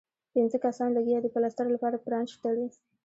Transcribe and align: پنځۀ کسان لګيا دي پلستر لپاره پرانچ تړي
پنځۀ 0.33 0.57
کسان 0.65 0.89
لګيا 0.97 1.17
دي 1.21 1.29
پلستر 1.35 1.65
لپاره 1.75 2.01
پرانچ 2.05 2.29
تړي 2.43 2.67